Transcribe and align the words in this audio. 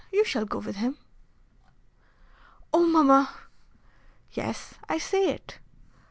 You 0.11 0.25
shall 0.25 0.45
go 0.45 0.57
with 0.57 0.77
him." 0.77 0.97
"Oh! 2.73 2.87
mamma!" 2.87 3.29
"Yes, 4.33 4.73
I 4.89 4.97
say 4.97 5.29
it." 5.29 5.59